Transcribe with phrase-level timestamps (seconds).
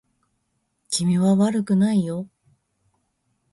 [0.89, 2.27] 君は悪くないよ